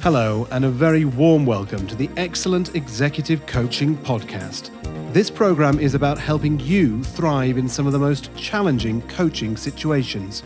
[0.00, 4.70] Hello, and a very warm welcome to the Excellent Executive Coaching Podcast.
[5.12, 10.44] This program is about helping you thrive in some of the most challenging coaching situations.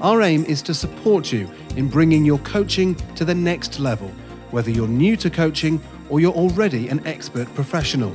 [0.00, 4.06] Our aim is to support you in bringing your coaching to the next level,
[4.52, 8.14] whether you're new to coaching or you're already an expert professional.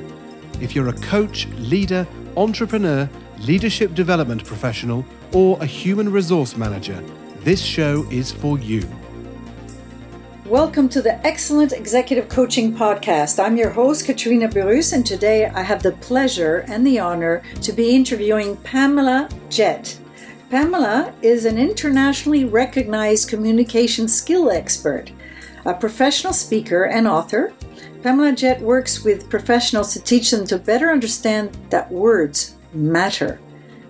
[0.62, 2.08] If you're a coach, leader,
[2.38, 3.10] entrepreneur,
[3.40, 7.04] leadership development professional, or a human resource manager,
[7.42, 8.88] this show is for you.
[10.50, 13.38] Welcome to the Excellent Executive Coaching Podcast.
[13.38, 17.72] I'm your host, Katrina Burrus, and today I have the pleasure and the honor to
[17.72, 20.00] be interviewing Pamela Jett.
[20.50, 25.12] Pamela is an internationally recognized communication skill expert,
[25.66, 27.54] a professional speaker, and author.
[28.02, 33.40] Pamela Jett works with professionals to teach them to better understand that words matter.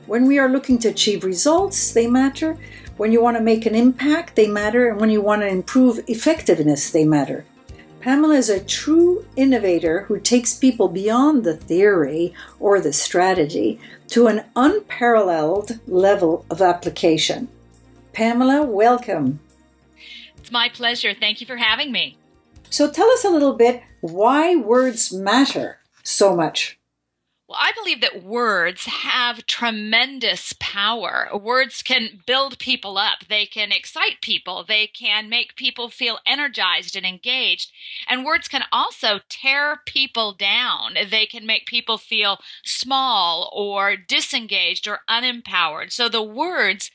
[0.07, 2.57] When we are looking to achieve results, they matter.
[2.99, 4.89] When you want to make an impact, they matter.
[4.89, 7.45] And when you want to improve effectiveness, they matter.
[8.01, 14.27] Pamela is a true innovator who takes people beyond the theory or the strategy to
[14.27, 17.47] an unparalleled level of application.
[18.11, 19.39] Pamela, welcome.
[20.35, 21.13] It's my pleasure.
[21.17, 22.17] Thank you for having me.
[22.69, 26.77] So tell us a little bit why words matter so much.
[27.49, 31.27] Well, I believe that words have tremendous power.
[31.33, 33.25] Words can build people up.
[33.27, 34.63] They can excite people.
[34.63, 37.71] They can make people feel energized and engaged.
[38.07, 40.93] And words can also tear people down.
[41.09, 45.91] They can make people feel small or disengaged or unempowered.
[45.91, 46.91] So the words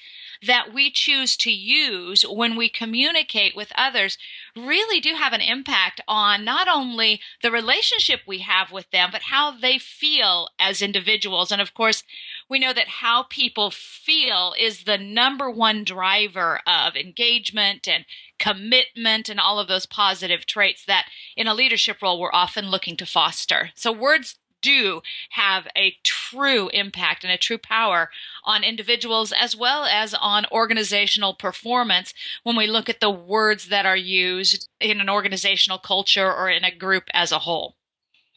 [0.46, 4.18] that we choose to use when we communicate with others
[4.56, 9.22] really do have an impact on not only the relationship we have with them, but
[9.22, 11.50] how they feel as individuals.
[11.50, 12.04] And of course,
[12.48, 18.04] we know that how people feel is the number one driver of engagement and
[18.38, 22.96] commitment and all of those positive traits that in a leadership role we're often looking
[22.96, 23.70] to foster.
[23.74, 28.08] So words do have a true impact and a true power
[28.44, 33.84] on individuals as well as on organizational performance when we look at the words that
[33.84, 37.76] are used in an organizational culture or in a group as a whole.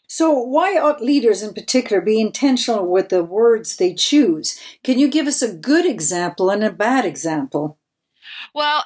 [0.10, 4.60] So, why ought leaders in particular be intentional with the words they choose?
[4.84, 7.78] Can you give us a good example and a bad example?
[8.54, 8.84] Well,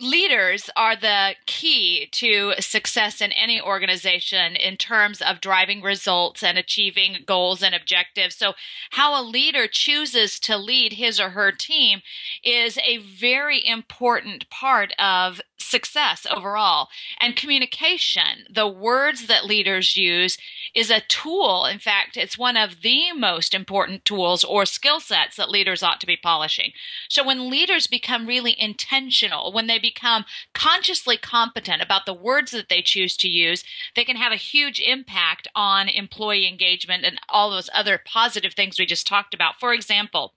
[0.00, 6.58] leaders are the key to success in any organization in terms of driving results and
[6.58, 8.36] achieving goals and objectives.
[8.36, 8.54] So,
[8.90, 12.00] how a leader chooses to lead his or her team
[12.42, 16.88] is a very important part of success overall.
[17.20, 20.38] And communication, the words that leaders use,
[20.74, 21.66] is a tool.
[21.66, 26.00] In fact, it's one of the most important tools or skill sets that leaders ought
[26.00, 26.72] to be polishing.
[27.08, 32.68] So when leaders become really intentional, when they become consciously competent about the words that
[32.68, 33.64] they choose to use,
[33.96, 38.78] they can have a huge impact on employee engagement and all those other positive things
[38.78, 39.58] we just talked about.
[39.58, 40.34] For example,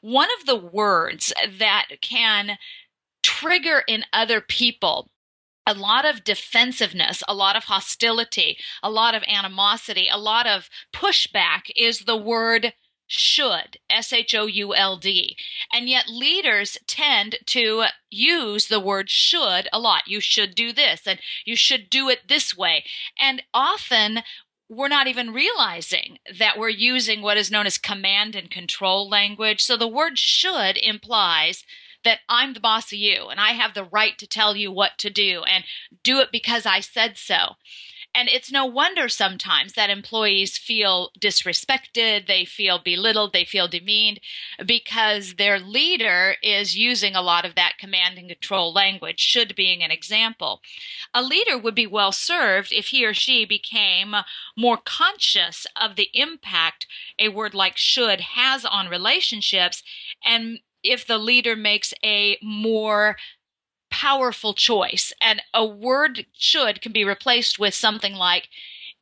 [0.00, 2.58] one of the words that can
[3.40, 5.10] trigger in other people
[5.66, 10.70] a lot of defensiveness, a lot of hostility, a lot of animosity, a lot of
[10.94, 12.72] pushback is the word
[13.08, 15.36] should, S H O U L D.
[15.72, 20.02] And yet leaders tend to use the word should a lot.
[20.06, 22.84] You should do this and you should do it this way.
[23.18, 24.20] And often
[24.68, 29.62] we're not even realizing that we're using what is known as command and control language.
[29.62, 31.64] So the word should implies
[32.06, 34.96] that I'm the boss of you and I have the right to tell you what
[34.98, 35.64] to do and
[36.02, 37.56] do it because I said so.
[38.14, 44.20] And it's no wonder sometimes that employees feel disrespected, they feel belittled, they feel demeaned
[44.64, 49.82] because their leader is using a lot of that command and control language, should being
[49.82, 50.62] an example.
[51.12, 54.14] A leader would be well served if he or she became
[54.56, 56.86] more conscious of the impact
[57.18, 59.82] a word like should has on relationships
[60.24, 63.16] and if the leader makes a more
[63.90, 65.12] powerful choice.
[65.20, 68.48] And a word should can be replaced with something like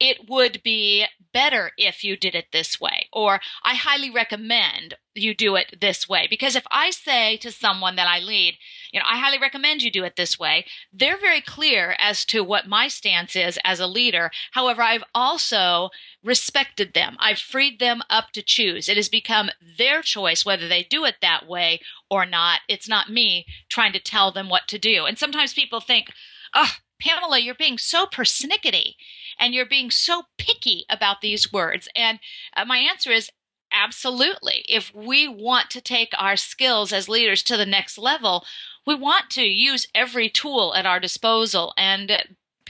[0.00, 5.34] it would be better if you did it this way or i highly recommend you
[5.34, 6.26] do it this way.
[6.28, 8.56] Because if i say to someone that i lead
[8.94, 10.64] you know, I highly recommend you do it this way.
[10.92, 14.30] They're very clear as to what my stance is as a leader.
[14.52, 15.90] However, I've also
[16.22, 17.16] respected them.
[17.18, 18.88] I've freed them up to choose.
[18.88, 22.60] It has become their choice whether they do it that way or not.
[22.68, 25.06] It's not me trying to tell them what to do.
[25.06, 26.12] And sometimes people think,
[26.54, 26.70] oh,
[27.00, 28.94] Pamela, you're being so persnickety
[29.40, 31.88] and you're being so picky about these words.
[31.96, 32.20] And
[32.56, 33.28] uh, my answer is
[33.76, 34.64] Absolutely.
[34.68, 38.44] If we want to take our skills as leaders to the next level,
[38.86, 42.24] we want to use every tool at our disposal and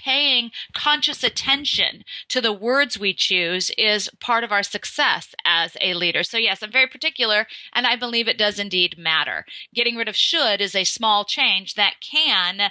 [0.05, 5.95] paying conscious attention to the words we choose is part of our success as a
[5.95, 6.23] leader.
[6.23, 9.47] So, yes, I'm very particular, and I believe it does indeed matter.
[9.75, 12.71] Getting rid of should is a small change that can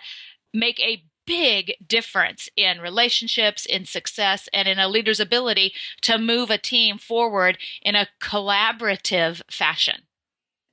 [0.54, 6.52] make a big difference in relationships, in success, and in a leader's ability to move
[6.52, 10.04] a team forward in a collaborative fashion.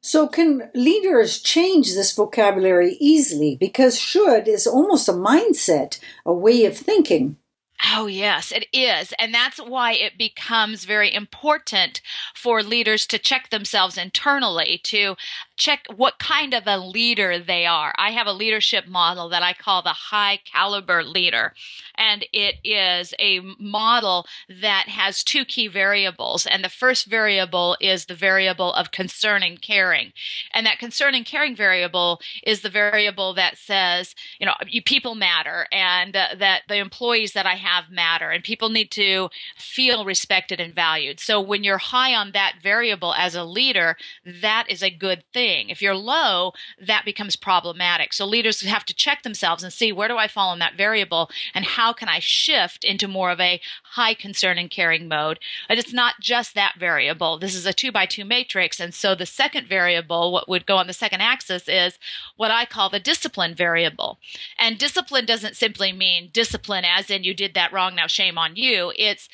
[0.02, 3.56] So, can leaders change this vocabulary easily?
[3.56, 7.37] Because should is almost a mindset, a way of thinking.
[7.82, 9.14] Oh, yes, it is.
[9.18, 12.02] And that's why it becomes very important
[12.34, 15.16] for leaders to check themselves internally to
[15.56, 17.94] check what kind of a leader they are.
[17.96, 21.54] I have a leadership model that I call the high caliber leader.
[21.96, 24.26] And it is a model
[24.60, 26.46] that has two key variables.
[26.46, 30.12] And the first variable is the variable of concern and caring.
[30.52, 34.54] And that concern and caring variable is the variable that says, you know,
[34.84, 39.28] people matter and uh, that the employees that I have matter and people need to
[39.56, 41.20] feel respected and valued.
[41.20, 45.69] So when you're high on that variable as a leader, that is a good thing.
[45.69, 48.12] If you're low, that becomes problematic.
[48.12, 51.31] So leaders have to check themselves and see where do I fall in that variable
[51.55, 55.38] and how can I shift into more of a high concern and caring mode.
[55.69, 57.38] But it's not just that variable.
[57.38, 58.81] This is a two by two matrix.
[58.81, 61.99] And so the second variable, what would go on the second axis is
[62.37, 64.19] what I call the discipline variable.
[64.58, 68.56] And discipline doesn't simply mean discipline as in you did that wrong, now shame on
[68.56, 68.92] you.
[68.96, 69.28] It's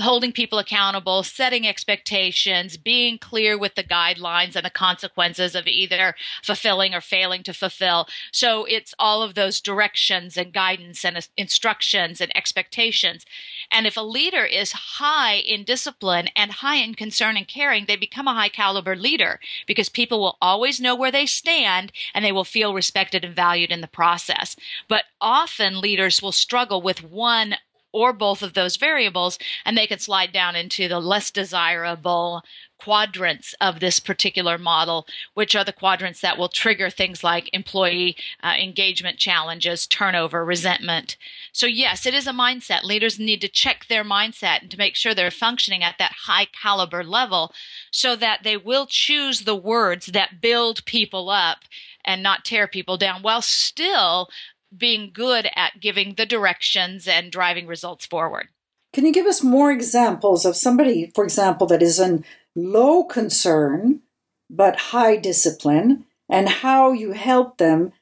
[0.00, 6.14] holding people accountable, setting expectations, being clear with the guidelines and the consequences of either
[6.42, 8.08] fulfilling or failing to fulfill.
[8.32, 13.24] So it's all of those directions and guidance and instructions and expectations.
[13.70, 17.96] And if a leader is high in discipline and high in concern and caring, they
[17.96, 22.32] become a high caliber leader because people will always know where they stand and they
[22.32, 24.56] will feel respected and valued in the process.
[24.88, 27.56] But often leaders will struggle with one
[27.92, 32.42] or both of those variables, and they can slide down into the less desirable
[32.80, 38.16] quadrants of this particular model, which are the quadrants that will trigger things like employee
[38.42, 41.16] uh, engagement challenges, turnover, resentment.
[41.52, 42.82] So, yes, it is a mindset.
[42.82, 46.46] Leaders need to check their mindset and to make sure they're functioning at that high
[46.46, 47.52] caliber level
[47.90, 51.58] so that they will choose the words that build people up
[52.04, 54.28] and not tear people down while still
[54.76, 58.48] being good at giving the directions and driving results forward.
[58.92, 62.24] Can you give us more examples of somebody, for example, that is in
[62.54, 64.00] low concern
[64.48, 67.92] but high discipline, and how you help them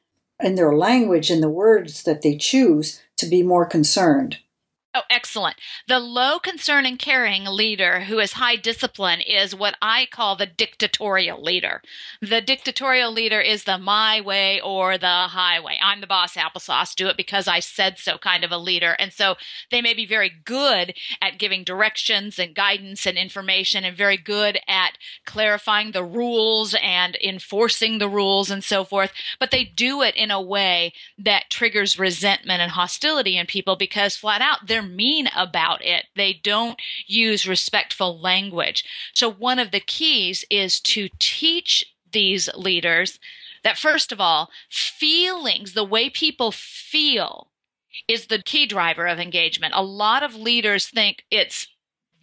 [0.41, 4.39] in their language and the words that they choose to be more concerned?
[4.95, 5.55] Oh, excellent.
[5.87, 10.47] The low concern and caring leader who is high discipline is what I call the
[10.47, 11.83] dictatorial leader.
[12.23, 15.77] The dictatorial leader is the my way or the highway.
[15.79, 16.95] I'm the boss, applesauce.
[16.95, 18.93] Do it because I said so kind of a leader.
[18.97, 19.35] And so
[19.69, 24.57] they may be very good at giving directions and guidance and information and very good
[24.67, 29.13] at clarifying the rules and enforcing the rules and so forth.
[29.39, 34.15] But they do it in a way that triggers resentment and hostility in people because
[34.15, 36.05] flat out they're they're mean about it.
[36.15, 38.83] They don't use respectful language.
[39.13, 43.19] So one of the keys is to teach these leaders
[43.63, 47.51] that first of all, feelings, the way people feel
[48.07, 49.73] is the key driver of engagement.
[49.75, 51.67] A lot of leaders think it's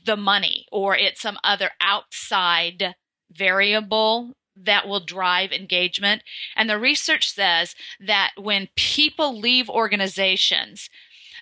[0.07, 2.95] the money or it's some other outside
[3.31, 6.23] variable that will drive engagement.
[6.57, 10.88] And the research says that when people leave organizations,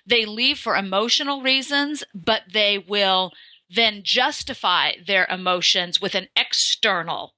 [0.05, 3.31] they leave for emotional reasons, but they will
[3.69, 7.33] then justify their emotions with an external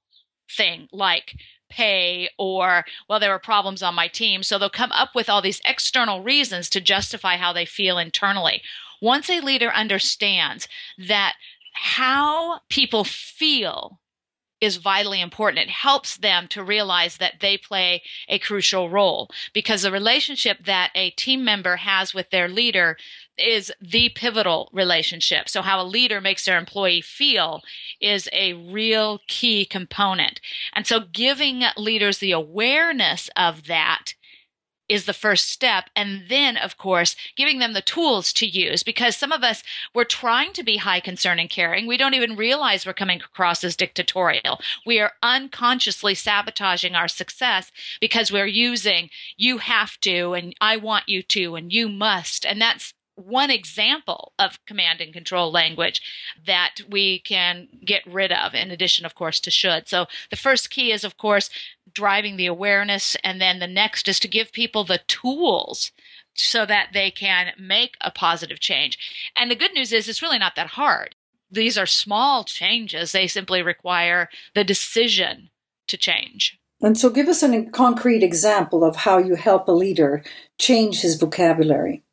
[0.50, 1.34] thing like
[1.70, 4.42] pay or well there were problems on my team.
[4.42, 8.62] So they'll come up with all these external reasons to justify how they feel internally.
[9.00, 10.66] Once a leader understands
[10.98, 11.34] that
[11.74, 14.00] how people feel
[14.60, 15.66] is vitally important.
[15.66, 20.90] It helps them to realize that they play a crucial role because the relationship that
[20.94, 22.96] a team member has with their leader
[23.36, 25.48] is the pivotal relationship.
[25.48, 27.62] So how a leader makes their employee feel
[28.00, 30.40] is a real key component.
[30.74, 34.14] And so giving leaders the awareness of that
[34.88, 35.90] is the first step.
[35.94, 39.62] And then, of course, giving them the tools to use because some of us,
[39.94, 41.86] we're trying to be high concern and caring.
[41.86, 44.60] We don't even realize we're coming across as dictatorial.
[44.86, 51.08] We are unconsciously sabotaging our success because we're using you have to and I want
[51.08, 52.46] you to and you must.
[52.46, 56.00] And that's one example of command and control language
[56.46, 59.88] that we can get rid of, in addition, of course, to should.
[59.88, 61.50] So the first key is, of course,
[61.92, 63.16] driving the awareness.
[63.24, 65.90] And then the next is to give people the tools
[66.34, 68.98] so that they can make a positive change.
[69.36, 71.16] And the good news is it's really not that hard.
[71.50, 73.12] These are small changes.
[73.12, 75.50] They simply require the decision
[75.88, 76.58] to change.
[76.80, 80.22] And so give us a concrete example of how you help a leader
[80.58, 82.04] change his vocabulary.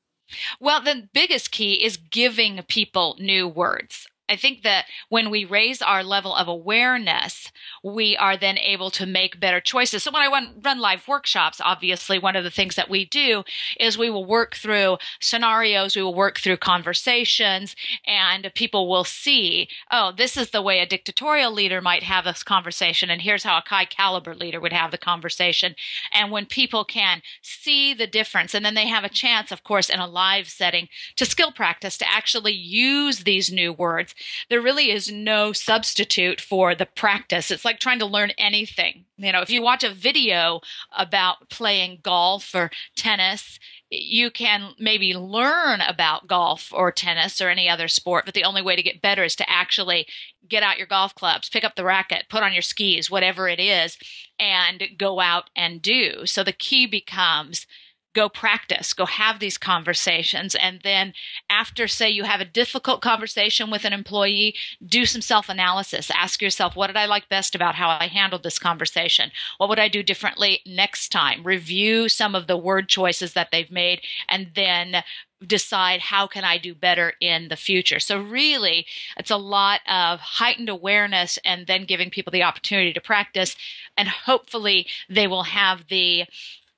[0.60, 4.08] Well, the biggest key is giving people new words.
[4.28, 7.52] I think that when we raise our level of awareness,
[7.86, 10.04] we are then able to make better choices.
[10.04, 13.44] So when I run live workshops, obviously one of the things that we do
[13.80, 17.76] is we will work through scenarios, we will work through conversations,
[18.08, 22.44] and people will see, oh, this is the way a dictatorial leader might have this
[22.44, 25.76] conversation, and here's how a high caliber leader would have the conversation.
[26.14, 29.90] And when people can see the difference, and then they have a chance, of course,
[29.90, 30.88] in a live setting
[31.18, 34.16] to skill practice to actually use these new words
[34.50, 37.52] there really is no substitute for the practice.
[37.52, 39.06] It's like trying to learn anything.
[39.18, 45.14] You know, if you watch a video about playing golf or tennis, you can maybe
[45.14, 49.02] learn about golf or tennis or any other sport, but the only way to get
[49.02, 50.08] better is to actually
[50.48, 53.60] get out your golf clubs, pick up the racket, put on your skis, whatever it
[53.60, 53.98] is,
[54.40, 56.26] and go out and do.
[56.26, 57.68] So the key becomes
[58.16, 60.56] go practice, go have these conversations.
[60.56, 61.14] And then
[61.50, 66.10] after, say, you have a difficult conversation with an employee, do some self analysis.
[66.10, 69.32] Ask yourself, what did I like best about how I handled this conversation?
[69.58, 71.44] What would I do differently next time?
[71.44, 75.04] Review some of the word choices that they've made and then
[75.46, 78.00] decide how can I do better in the future.
[78.00, 78.86] So really,
[79.18, 83.56] it's a lot of heightened awareness and then giving people the opportunity to practice
[83.98, 86.26] and hopefully they will have the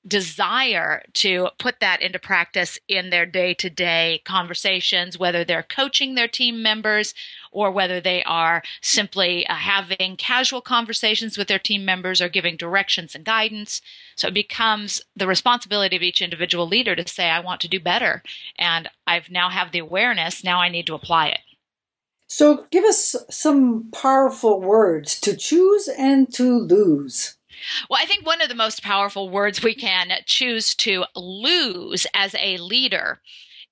[0.08, 6.16] desire to put that into practice in their day to day conversations, whether they're coaching
[6.16, 7.14] their team members
[7.52, 12.56] or whether they are simply uh, having casual conversations with their team members or giving
[12.56, 13.82] directions and guidance.
[14.16, 17.80] So it becomes the responsibility of each individual leader to say, I want to do
[17.80, 18.24] better.
[18.58, 20.44] And I've now have the awareness.
[20.44, 21.40] Now I need to apply it.
[22.28, 27.37] So give us some powerful words to choose and to lose.
[27.90, 32.36] Well, I think one of the most powerful words we can choose to lose as
[32.40, 33.22] a leader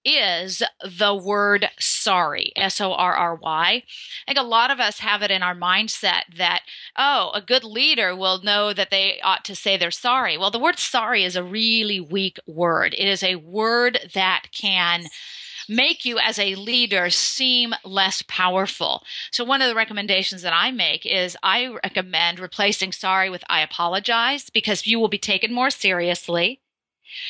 [0.06, 3.84] is the word sorry, S O R R Y.
[4.28, 6.62] I think a lot of us have it in our mindset that,
[6.96, 10.38] oh, a good leader will know that they ought to say they're sorry.
[10.38, 12.94] Well, the word sorry is a really weak word.
[12.94, 15.08] It is a word that can
[15.70, 19.04] make you as a leader seem less powerful.
[19.32, 23.62] So, one of the recommendations that I make is I recommend replacing sorry with I
[23.62, 26.62] apologize because you will be taken more seriously.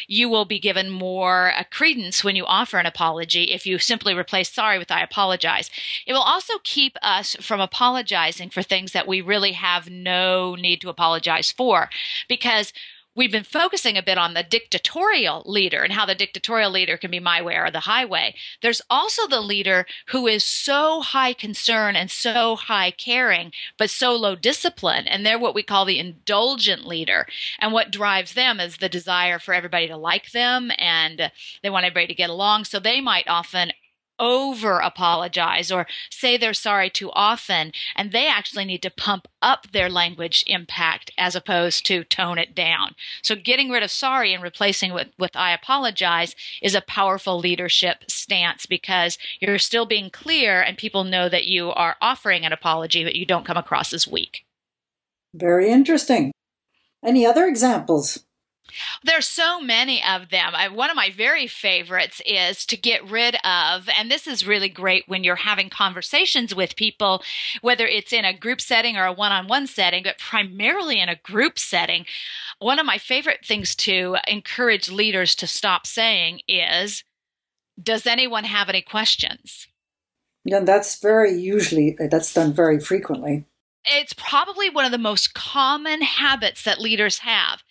[0.08, 4.14] You will be given more uh, credence when you offer an apology if you simply
[4.14, 5.70] replace sorry with I apologize.
[6.08, 10.82] It will also keep us from apologizing for things that we really have no need
[10.82, 11.90] to apologize for
[12.28, 12.74] because
[13.16, 17.10] we've been focusing a bit on the dictatorial leader and how the dictatorial leader can
[17.10, 18.36] be my way or the highway.
[18.62, 24.16] There's also the leader who is so high concern and so high caring, but so
[24.16, 25.08] low discipline.
[25.08, 27.26] And they're what we call the indulgent leader.
[27.60, 31.32] And what drives them is the desire for everybody to like them and
[31.64, 32.66] they want everybody to get along.
[32.66, 33.72] So they might often
[34.20, 39.72] over apologize or say they're sorry too often and they actually need to pump up
[39.72, 42.96] their language impact as opposed to tone it down.
[43.22, 48.04] So getting rid of sorry and replacing with with i apologize is a powerful leadership
[48.10, 53.04] stance because you're still being clear and people know that you are offering an apology
[53.04, 54.46] but you don't come across as weak.
[55.34, 56.32] Very interesting.
[57.04, 58.24] Any other examples
[59.04, 60.54] there's so many of them.
[60.54, 64.70] I, one of my very favorites is to get rid of, and this is really
[64.70, 67.24] great when you're having conversations with people,
[67.62, 71.10] whether it's in a group setting or a one on one setting, but primarily in
[71.10, 72.06] a group setting.
[72.60, 77.04] One of my favorite things to encourage leaders to stop saying is,
[77.82, 79.68] Does anyone have any questions?
[80.44, 83.46] Yeah, that's very usually, that's done very frequently.
[83.86, 87.64] It's probably one of the most common habits that leaders have.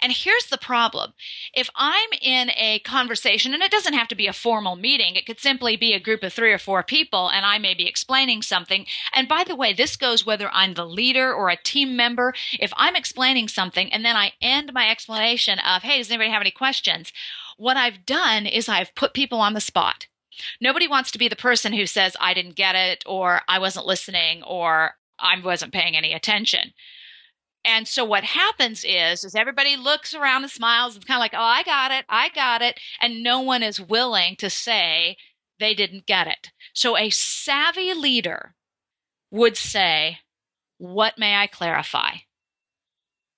[0.00, 1.12] And here's the problem.
[1.54, 5.26] If I'm in a conversation, and it doesn't have to be a formal meeting, it
[5.26, 8.42] could simply be a group of three or four people, and I may be explaining
[8.42, 8.86] something.
[9.14, 12.34] And by the way, this goes whether I'm the leader or a team member.
[12.58, 16.42] If I'm explaining something and then I end my explanation of, hey, does anybody have
[16.42, 17.12] any questions?
[17.56, 20.06] What I've done is I've put people on the spot.
[20.60, 23.86] Nobody wants to be the person who says, I didn't get it, or I wasn't
[23.86, 26.72] listening, or I wasn't paying any attention.
[27.64, 31.34] And so what happens is, is everybody looks around and smiles and kind of like,
[31.34, 32.78] oh, I got it, I got it.
[33.02, 35.16] And no one is willing to say
[35.58, 36.52] they didn't get it.
[36.74, 38.54] So a savvy leader
[39.32, 40.18] would say,
[40.78, 42.18] what may I clarify?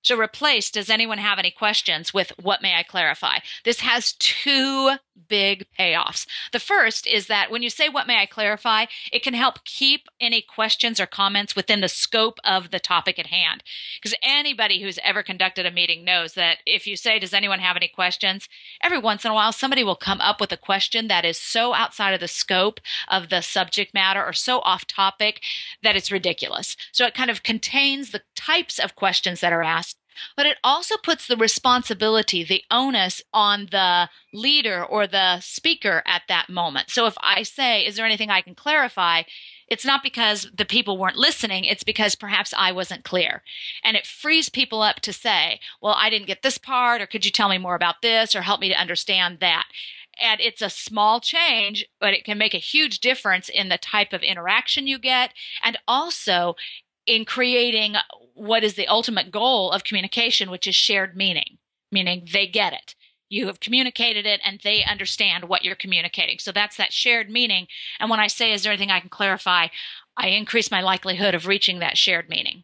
[0.01, 3.39] So replace, does anyone have any questions with what may I clarify?
[3.65, 4.95] This has two
[5.27, 6.25] big payoffs.
[6.51, 10.07] The first is that when you say what may I clarify, it can help keep
[10.19, 13.63] any questions or comments within the scope of the topic at hand.
[14.01, 17.75] Because anybody who's ever conducted a meeting knows that if you say, does anyone have
[17.75, 18.47] any questions?
[18.81, 21.73] Every once in a while, somebody will come up with a question that is so
[21.73, 25.41] outside of the scope of the subject matter or so off topic
[25.83, 26.75] that it's ridiculous.
[26.91, 29.98] So it kind of contains the types of questions that are asked
[30.35, 36.23] but it also puts the responsibility, the onus on the leader or the speaker at
[36.27, 36.89] that moment.
[36.89, 39.23] So if I say, Is there anything I can clarify?
[39.67, 43.43] It's not because the people weren't listening, it's because perhaps I wasn't clear.
[43.83, 47.25] And it frees people up to say, Well, I didn't get this part, or could
[47.25, 49.65] you tell me more about this, or help me to understand that?
[50.21, 54.13] and it's a small change, but it can make a huge difference in the type
[54.13, 55.33] of interaction you get
[55.63, 56.55] and also
[57.09, 57.95] in creating
[58.35, 61.57] what is the ultimate goal of communication, which is shared meaning,
[61.91, 62.93] meaning they get it.
[63.29, 66.37] You have communicated it and they understand what you're communicating.
[66.37, 67.67] So that's that shared meaning.
[67.99, 69.67] And when I say, is there anything I can clarify?
[70.15, 72.63] I increase my likelihood of reaching that shared meaning.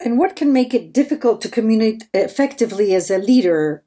[0.00, 3.84] And what can make it difficult to communicate effectively as a leader?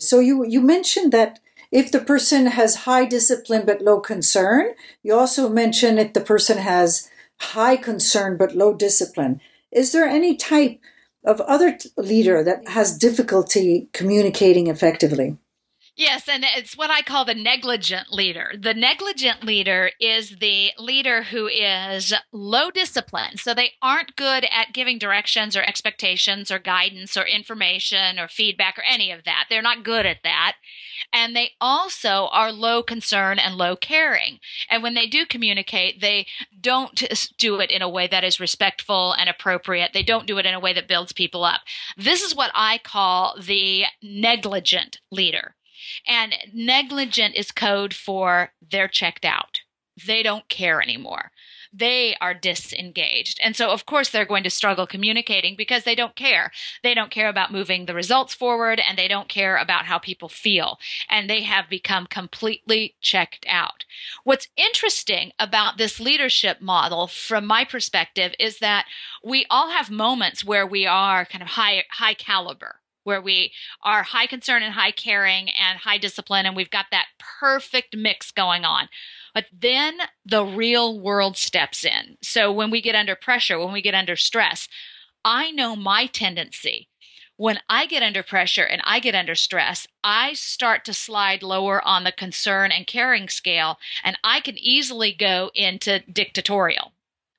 [0.00, 1.38] So you, you mentioned that
[1.70, 6.58] if the person has high discipline but low concern, you also mentioned if the person
[6.58, 7.08] has
[7.40, 9.40] high concern but low discipline.
[9.70, 10.80] Is there any type
[11.24, 15.36] of other leader that has difficulty communicating effectively?
[15.98, 18.52] Yes, and it's what I call the negligent leader.
[18.60, 23.38] The negligent leader is the leader who is low discipline.
[23.38, 28.78] So they aren't good at giving directions or expectations or guidance or information or feedback
[28.78, 29.46] or any of that.
[29.48, 30.56] They're not good at that.
[31.14, 34.38] And they also are low concern and low caring.
[34.68, 36.26] And when they do communicate, they
[36.60, 37.02] don't
[37.38, 39.92] do it in a way that is respectful and appropriate.
[39.94, 41.62] They don't do it in a way that builds people up.
[41.96, 45.54] This is what I call the negligent leader.
[46.06, 49.60] And negligent is code for they're checked out.
[50.06, 51.30] They don't care anymore.
[51.72, 53.38] They are disengaged.
[53.42, 56.50] And so, of course, they're going to struggle communicating because they don't care.
[56.82, 60.28] They don't care about moving the results forward and they don't care about how people
[60.28, 60.78] feel.
[61.08, 63.84] And they have become completely checked out.
[64.24, 68.86] What's interesting about this leadership model, from my perspective, is that
[69.24, 74.02] we all have moments where we are kind of high, high caliber where we are
[74.02, 77.06] high concern and high caring and high discipline, and we've got that
[77.40, 78.88] perfect mix going on.
[79.32, 82.16] But then the real world steps in.
[82.22, 84.68] So when we get under pressure, when we get under stress,
[85.24, 86.88] I know my tendency.
[87.36, 91.86] When I get under pressure and I get under stress, I start to slide lower
[91.86, 96.92] on the concern and caring scale, and I can easily go into dictatorial.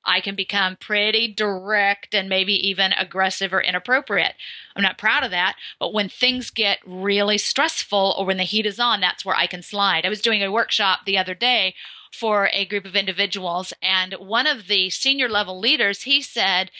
[0.08, 4.34] I can become pretty direct and maybe even aggressive or inappropriate.
[4.74, 8.66] I'm not proud of that, but when things get really stressful or when the heat
[8.66, 10.04] is on, that's where I can slide.
[10.04, 11.74] I was doing a workshop the other day
[12.12, 16.70] for a group of individuals, and one of the senior level leaders, he said,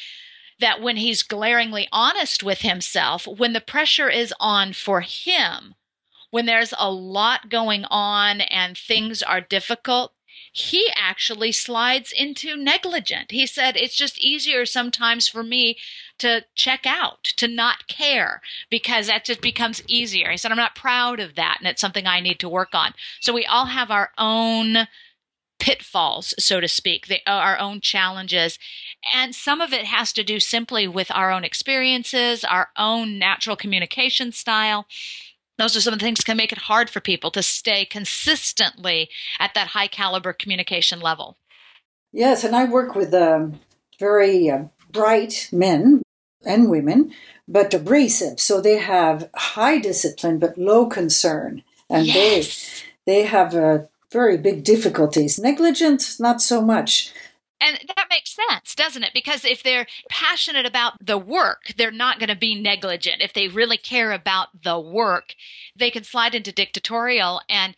[0.61, 5.75] that when he's glaringly honest with himself, when the pressure is on for him,
[6.31, 10.13] when there's a lot going on and things are difficult,
[10.59, 13.31] he actually slides into negligent.
[13.31, 15.77] He said, It's just easier sometimes for me
[16.19, 20.31] to check out, to not care, because that just becomes easier.
[20.31, 22.95] He said, I'm not proud of that, and it's something I need to work on.
[23.21, 24.89] So we all have our own
[25.61, 28.59] pitfalls, so to speak, the, uh, our own challenges.
[29.15, 33.57] And some of it has to do simply with our own experiences, our own natural
[33.57, 34.87] communication style
[35.59, 37.85] those are some of the things that can make it hard for people to stay
[37.85, 41.37] consistently at that high caliber communication level.
[42.13, 43.61] Yes, and I work with um,
[43.99, 46.03] very uh, bright men
[46.47, 47.13] and women,
[47.47, 48.41] but abrasive.
[48.41, 52.85] So they have high discipline but low concern, and yes.
[53.05, 55.39] they they have uh, very big difficulties.
[55.39, 57.13] Negligence, not so much.
[57.61, 59.11] And that makes sense, doesn't it?
[59.13, 63.21] Because if they're passionate about the work, they're not going to be negligent.
[63.21, 65.35] If they really care about the work,
[65.77, 67.41] they can slide into dictatorial.
[67.49, 67.75] And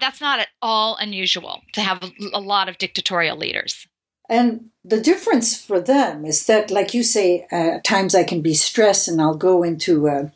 [0.00, 3.86] that's not at all unusual to have a lot of dictatorial leaders.
[4.28, 8.40] And the difference for them is that, like you say, uh, at times I can
[8.40, 10.30] be stressed and I'll go into, uh,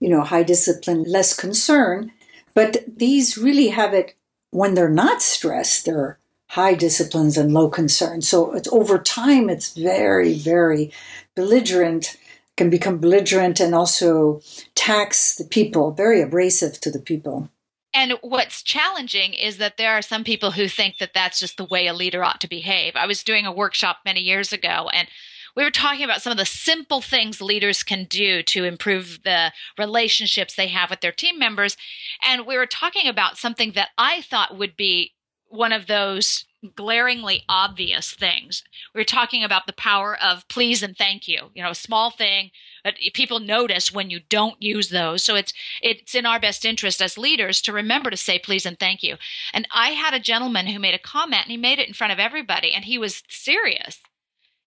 [0.00, 2.12] you know, high discipline, less concern.
[2.54, 4.14] But these really have it
[4.50, 5.86] when they're not stressed.
[5.86, 6.17] They're
[6.48, 8.22] high disciplines and low concern.
[8.22, 10.92] So it's over time, it's very, very
[11.36, 12.16] belligerent,
[12.56, 14.40] can become belligerent and also
[14.74, 17.50] tax the people, very abrasive to the people.
[17.94, 21.64] And what's challenging is that there are some people who think that that's just the
[21.64, 22.96] way a leader ought to behave.
[22.96, 25.08] I was doing a workshop many years ago and
[25.56, 29.52] we were talking about some of the simple things leaders can do to improve the
[29.76, 31.76] relationships they have with their team members.
[32.24, 35.14] And we were talking about something that I thought would be
[35.48, 38.64] one of those glaringly obvious things.
[38.94, 41.50] We are talking about the power of please and thank you.
[41.54, 42.50] You know, a small thing
[42.84, 45.22] that people notice when you don't use those.
[45.22, 48.78] So it's it's in our best interest as leaders to remember to say please and
[48.78, 49.16] thank you.
[49.52, 52.12] And I had a gentleman who made a comment and he made it in front
[52.12, 54.00] of everybody and he was serious.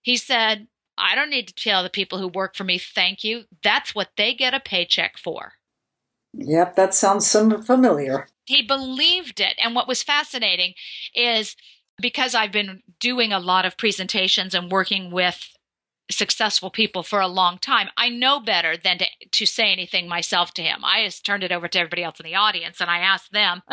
[0.01, 0.67] He said,
[0.97, 3.45] "I don't need to tell the people who work for me thank you.
[3.63, 5.55] That's what they get a paycheck for."
[6.33, 8.27] Yep, that sounds familiar.
[8.45, 9.55] He believed it.
[9.63, 10.73] And what was fascinating
[11.13, 11.55] is
[12.01, 15.55] because I've been doing a lot of presentations and working with
[16.09, 20.53] successful people for a long time, I know better than to, to say anything myself
[20.55, 20.83] to him.
[20.83, 23.61] I just turned it over to everybody else in the audience and I asked them,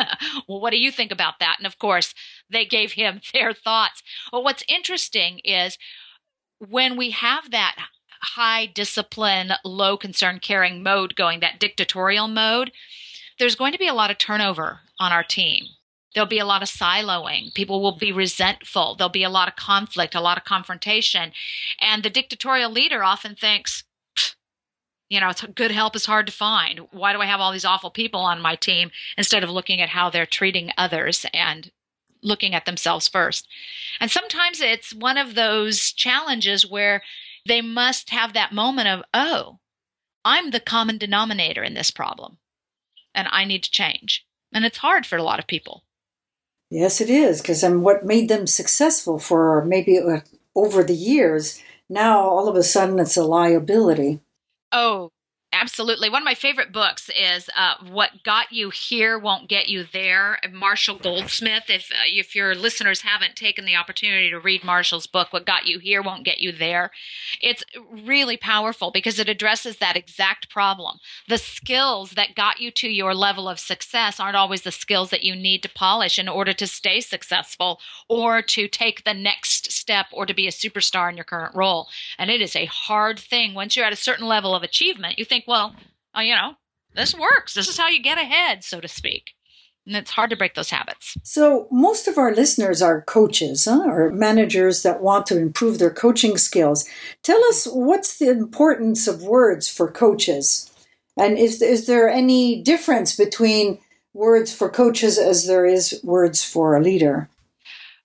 [0.47, 1.55] well, what do you think about that?
[1.57, 2.13] And of course,
[2.49, 4.01] they gave him their thoughts.
[4.31, 5.77] Well, what's interesting is
[6.59, 7.75] when we have that
[8.21, 12.71] high discipline, low concern caring mode going, that dictatorial mode,
[13.37, 15.65] there's going to be a lot of turnover on our team.
[16.13, 17.53] There'll be a lot of siloing.
[17.53, 18.95] People will be resentful.
[18.95, 21.31] There'll be a lot of conflict, a lot of confrontation.
[21.79, 23.83] And the dictatorial leader often thinks,
[25.07, 26.81] you know, good help is hard to find.
[26.91, 29.89] Why do I have all these awful people on my team instead of looking at
[29.89, 31.71] how they're treating others and
[32.21, 33.47] looking at themselves first?
[33.99, 37.01] And sometimes it's one of those challenges where
[37.45, 39.59] they must have that moment of, oh,
[40.25, 42.37] I'm the common denominator in this problem
[43.15, 44.25] and I need to change.
[44.53, 45.83] And it's hard for a lot of people.
[46.69, 50.19] Yes, it is, because I'm what made them successful for maybe uh,
[50.55, 51.61] over the years.
[51.89, 54.19] Now, all of a sudden, it's a liability.
[54.71, 55.11] Oh,
[55.59, 56.09] Absolutely.
[56.09, 60.39] One of my favorite books is uh, "What Got You Here Won't Get You There."
[60.51, 61.69] Marshall Goldsmith.
[61.69, 65.67] If uh, if your listeners haven't taken the opportunity to read Marshall's book, "What Got
[65.67, 66.91] You Here Won't Get You There,"
[67.41, 70.99] it's really powerful because it addresses that exact problem.
[71.27, 75.23] The skills that got you to your level of success aren't always the skills that
[75.23, 80.05] you need to polish in order to stay successful or to take the next step
[80.11, 81.89] or to be a superstar in your current role.
[82.17, 85.17] And it is a hard thing once you're at a certain level of achievement.
[85.17, 85.75] You think think, well,
[86.15, 86.53] uh, you know,
[86.93, 87.55] this works.
[87.55, 89.31] This is how you get ahead, so to speak.
[89.87, 91.17] And it's hard to break those habits.
[91.23, 95.89] So, most of our listeners are coaches huh, or managers that want to improve their
[95.89, 96.87] coaching skills.
[97.23, 100.71] Tell us what's the importance of words for coaches?
[101.17, 103.79] And is, is there any difference between
[104.13, 107.27] words for coaches as there is words for a leader?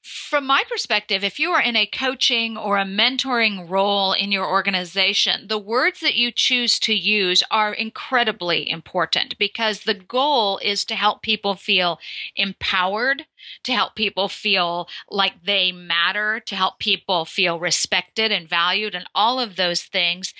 [0.04, 4.46] From my perspective, if you are in a coaching or a mentoring role in your
[4.46, 10.84] organization, the words that you choose to use are incredibly important because the goal is
[10.84, 11.98] to help people feel
[12.36, 13.24] empowered,
[13.62, 19.08] to help people feel like they matter, to help people feel respected and valued, and
[19.14, 20.34] all of those things.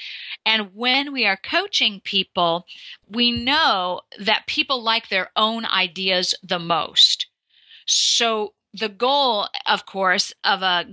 [0.45, 2.67] And when we are coaching people,
[3.09, 7.29] we know that people like their own ideas the most.
[7.87, 10.85] So the goal, of course, of a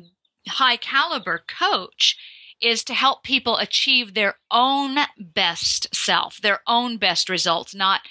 [0.48, 2.16] high caliber coach
[2.62, 8.02] is to help people achieve their own best self, their own best results, not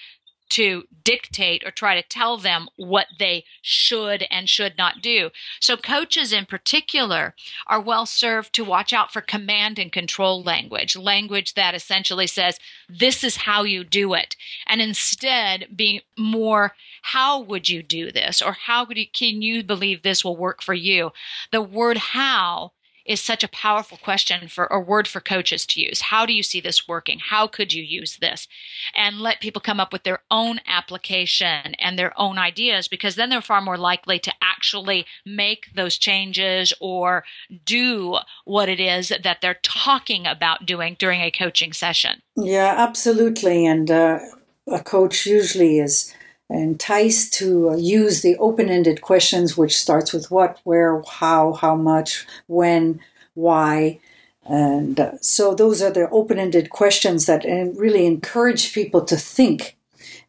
[0.50, 5.30] to dictate or try to tell them what they should and should not do.
[5.60, 7.34] So, coaches in particular
[7.66, 12.58] are well served to watch out for command and control language, language that essentially says,
[12.88, 14.36] this is how you do it.
[14.66, 18.42] And instead, being more, how would you do this?
[18.42, 21.12] Or how you, can you believe this will work for you?
[21.52, 22.72] The word how
[23.10, 26.00] is such a powerful question for a word for coaches to use.
[26.00, 27.18] How do you see this working?
[27.18, 28.46] How could you use this?
[28.94, 33.28] And let people come up with their own application and their own ideas because then
[33.28, 37.24] they're far more likely to actually make those changes or
[37.64, 42.22] do what it is that they're talking about doing during a coaching session.
[42.36, 43.66] Yeah, absolutely.
[43.66, 44.20] And uh,
[44.68, 46.14] a coach usually is
[46.50, 52.26] enticed to uh, use the open-ended questions which starts with what where how how much
[52.46, 53.00] when
[53.34, 53.98] why
[54.44, 59.76] and uh, so those are the open-ended questions that uh, really encourage people to think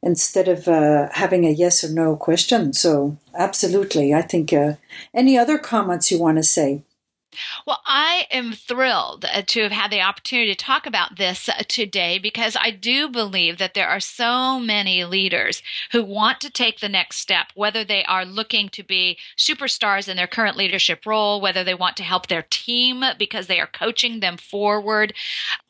[0.04, 2.74] instead of uh, having a yes or no question.
[2.74, 4.14] So absolutely.
[4.14, 4.74] I think uh,
[5.14, 6.84] any other comments you want to say
[7.66, 11.64] well, I am thrilled uh, to have had the opportunity to talk about this uh,
[11.68, 16.80] today because I do believe that there are so many leaders who want to take
[16.80, 21.42] the next step, whether they are looking to be superstars in their current leadership role,
[21.42, 25.14] whether they want to help their team because they are coaching them forward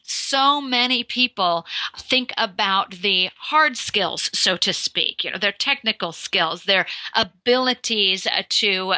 [0.04, 1.66] so many people
[1.98, 8.28] think about the hard skills, so to speak, you know, their technical skills, their abilities
[8.50, 8.94] to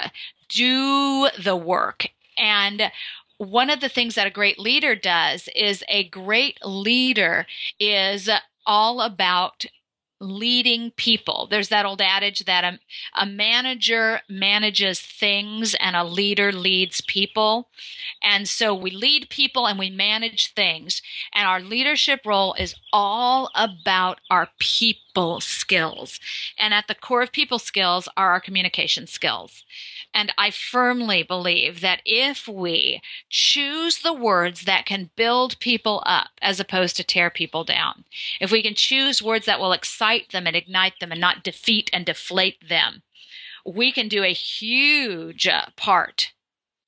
[0.49, 2.08] do the work.
[2.38, 2.91] And
[3.38, 7.46] one of the things that a great leader does is a great leader
[7.80, 8.30] is
[8.65, 9.65] all about
[10.24, 11.48] leading people.
[11.50, 12.80] There's that old adage that a,
[13.13, 17.69] a manager manages things and a leader leads people.
[18.22, 21.02] And so we lead people and we manage things.
[21.34, 26.19] And our leadership role is all about our people skills.
[26.58, 29.65] And at the core of people skills are our communication skills.
[30.13, 36.30] And I firmly believe that if we choose the words that can build people up
[36.41, 38.06] as opposed to tear people down,
[38.39, 41.89] if we can choose words that will excite them and ignite them and not defeat
[41.91, 43.02] and deflate them,
[43.65, 46.34] we can do a huge uh, part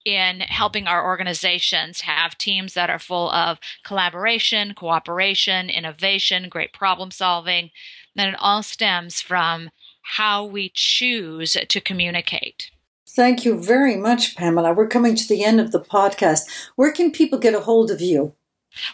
[0.06, 7.10] in helping our organizations have teams that are full of collaboration, cooperation, innovation, great problem
[7.10, 7.72] solving.
[8.16, 9.72] And it all stems from
[10.04, 12.70] how we choose to communicate.
[13.16, 14.74] Thank you very much, Pamela.
[14.74, 16.42] We're coming to the end of the podcast.
[16.76, 18.34] Where can people get a hold of you?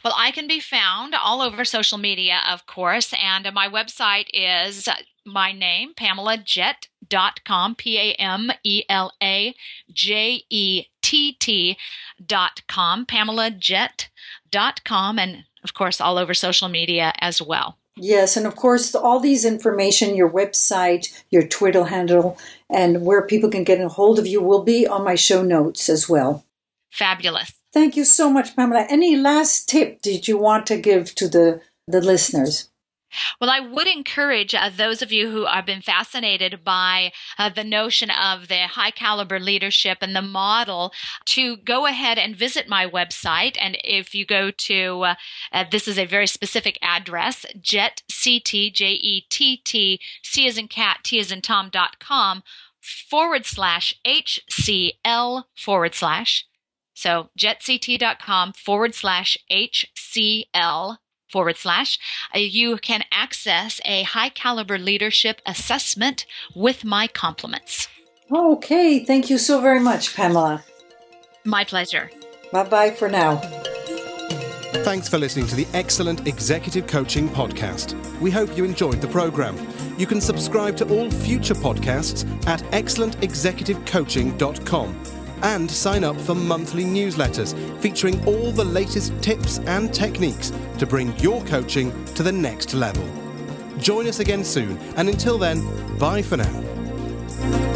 [0.04, 4.88] Well, I can be found all over social media, of course, and my website is
[5.26, 9.56] my name, pamelajett.com, P A M E L A
[9.92, 17.80] J E T T.com, pamelajett.com, and of course, all over social media as well.
[17.98, 22.38] Yes, and of course, all these information, your website, your Twitter handle,
[22.72, 25.90] and where people can get a hold of you will be on my show notes
[25.90, 26.46] as well.
[26.90, 27.54] Fabulous.
[27.74, 28.86] Thank you so much, Pamela.
[28.90, 32.70] Any last tip did you want to give to the, the listeners?
[33.40, 37.64] Well, I would encourage uh, those of you who have been fascinated by uh, the
[37.64, 40.92] notion of the high caliber leadership and the model
[41.26, 43.58] to go ahead and visit my website.
[43.60, 45.16] And if you go to, uh,
[45.52, 50.68] uh this is a very specific address, jettct, J E T T, C as in
[50.68, 52.44] cat, T as in Tom.com
[52.82, 56.46] forward slash HCL forward slash.
[56.94, 60.98] So jettct.com forward slash HCL
[61.32, 61.98] forward slash,
[62.36, 67.88] uh, you can access a high caliber leadership assessment with my compliments.
[68.32, 70.64] Okay, thank you so very much, Pamela.
[71.44, 72.10] My pleasure.
[72.52, 73.38] Bye bye for now.
[74.84, 77.96] Thanks for listening to the Excellent Executive Coaching Podcast.
[78.20, 79.58] We hope you enjoyed the program.
[79.98, 85.11] You can subscribe to all future podcasts at excellentexecutivecoaching.com
[85.44, 91.18] and sign up for monthly newsletters featuring all the latest tips and techniques to bring
[91.18, 93.08] your coaching to the next level.
[93.78, 95.62] Join us again soon, and until then,
[95.98, 97.71] bye for now.